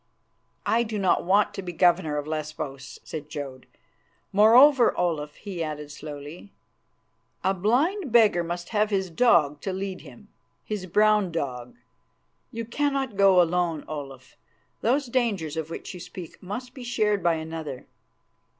[0.65, 3.67] "I do not want to be Governor of Lesbos," said Jodd.
[4.33, 6.51] "Moreover, Olaf," he added slowly,
[7.43, 10.29] "a blind beggar must have his dog to lead him,
[10.65, 11.75] his brown dog.
[12.51, 14.35] You cannot go alone, Olaf.
[14.81, 17.85] Those dangers of which you speak must be shared by another."